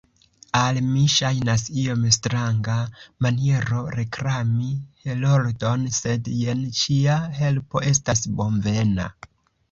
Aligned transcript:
Al 0.57 0.77
mi 0.83 1.01
ŝajnas 1.15 1.63
iom 1.81 2.05
stranga 2.15 2.77
maniero 3.25 3.81
reklami 3.95 4.69
Heroldon, 5.09 5.83
sed 5.97 6.31
jen 6.39 6.63
ĉia 6.79 7.19
helpo 7.41 7.83
estas 7.91 8.25
bonvena. 8.41 9.07